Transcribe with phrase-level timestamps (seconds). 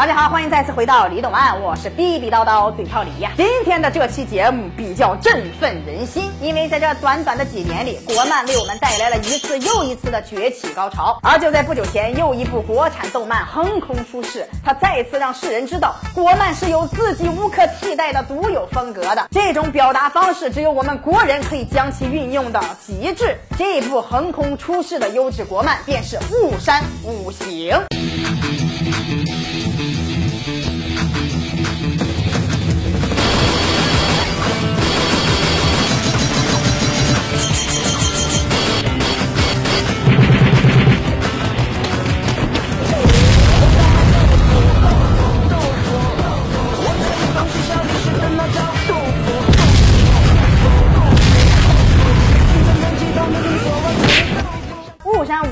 [0.00, 3.32] 大家好，欢迎再次回到李动漫，我是逼逼叨叨嘴炮李呀。
[3.36, 11.18] 今天的这期节目比较振奋人心，因为在这短短的几年里，国漫为我们带来了一次又一次的崛起高潮。
[11.22, 19.28] 而就在不久前，又一部国产动漫横空出世，它再次让世人知道，国漫是有自己无可替代的独有风格的。
[19.30, 23.36] 这种表达方式，只有我们国人可以将其运用到极致。
[23.58, 27.78] 这部横空出世的优质国漫，便是《雾山五行》。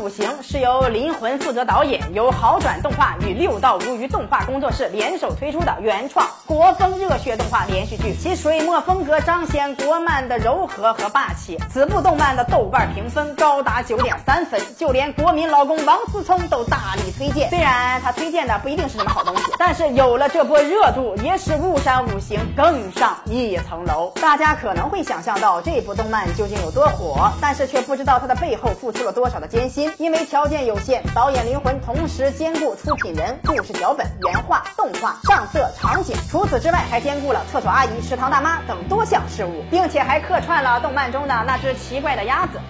[0.09, 11.59] 五行是由灵魂负责导演，由好转动画与六道无余动画工作室联手推出的原创国风热血动画连续剧，其水墨风格彰显国漫的柔和和霸气。
[11.71, 17.51] 此部动漫的豆瓣评分高达九点三分，就连国民老公王思聪都大力推荐。
[17.51, 24.11] 虽然他推荐的不一定是什么好东西，但是有了这波热度，也使雾山五行更上一层楼。
[24.23, 29.93] 大家可能会想象到这部动漫究竟有多火，但是却不知道它的背后付出了多少的艰辛。
[29.99, 36.15] 因为条件有限，导演灵魂同时兼顾出品人、故事脚本、原画、动画、上色、场景。
[36.31, 42.61] 除此之外，还兼顾了厕所阿姨、食堂大妈等多项事务，并且还客串了动漫中的那只奇怪的鸭子。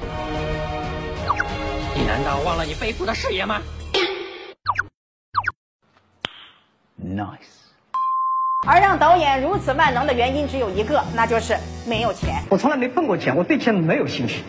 [1.95, 3.61] 你难道忘了你背负的事业吗
[6.99, 7.59] ？Nice。
[8.67, 12.43] 而让导演如此万能的原因只有一个，那就是没有钱。
[12.49, 14.43] 我从来没碰过钱，我对钱没有兴趣。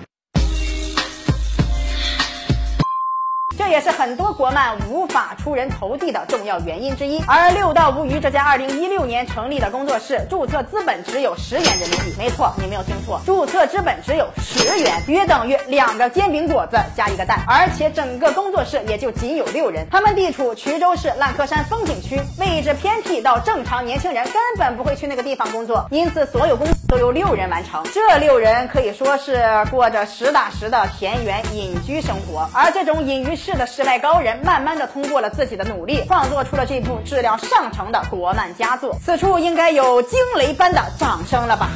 [3.59, 7.21] 这也是很多国漫无法出人头地的重要原因之一。
[7.27, 12.13] 而六道无余这家二零一六年成立的工作室，注册资本只有十元人民币。
[12.17, 17.43] 没错，你没有听错，注册资本只有十元，约等于两个煎饼果子加一个蛋。
[17.49, 27.83] 而且整个工作室也就仅有六人，他们地处衢州市烂柯山风景区，位置偏僻到正常年轻人根本不会去那个地方工作，因此所有工作都由六人完成。
[27.93, 33.59] 这六人可以说是过着实打实的田园隐居生活，而这种隐于市。
[33.59, 38.95] 的世外高人，慢慢的通过了自己的努力，创作出了这部质量上乘的国漫佳作。
[39.03, 41.67] 此处应该有惊雷般的掌声了吧？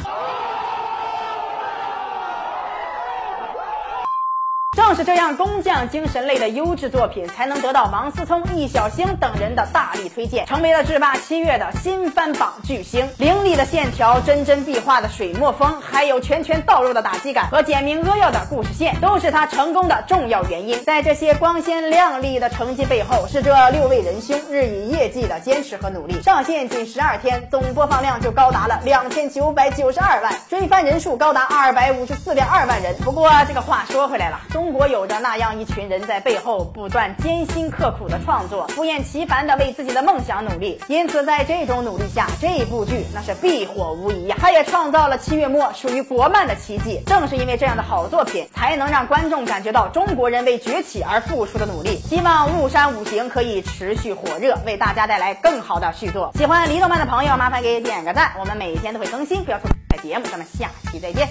[4.86, 13.08] 正是这样工匠精神类的优质作品，才能得到王思聪、易小星等人的大力推荐，成为了制霸七月的新番榜巨星。
[13.16, 20.84] 凌厉的线条、针针壁画的水墨风，还有拳拳到肉的打击感和简明扼要的故事线，都是他成功的重要原因。
[20.84, 26.20] 在这些光鲜亮丽的成绩背后，是这六位仁兄日以业绩的坚持和努力。
[26.20, 32.94] 上线仅十二天，总播放量就高达了两千九百九十二万，追番人数高达二百五十四点二万人。
[33.02, 34.73] 不过这个话说回来了，中。
[34.74, 40.80] 中国有着那样一群人在背后不断艰辛刻苦的创作，不厌其烦的为自己的梦想努力。
[40.88, 44.36] 因此，在这种努力下，这部剧那是必火无疑呀！
[44.40, 47.00] 它也创造了七月末属于国漫的奇迹。
[47.06, 51.96] 正是因为这样的好作品，才能让观众感觉到中国人为崛起而付出的努力。
[51.98, 56.32] 希望《雾山五行》可以持续火热，为大家带来更好的续作。
[56.34, 58.32] 喜欢李动漫的朋友，麻烦给点个赞。
[58.40, 60.24] 我们每天都会更新，不要错过节目。
[60.26, 61.28] 咱们下期再见。